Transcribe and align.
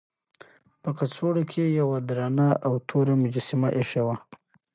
په 0.81 0.89
کڅوړه 0.97 1.43
کې 1.51 1.63
یې 1.67 1.75
یوه 1.79 1.97
درنه 2.09 2.49
او 2.65 2.73
توره 2.87 3.13
مجسمه 3.23 3.69
ایښې 3.77 4.01
وه. 4.07 4.15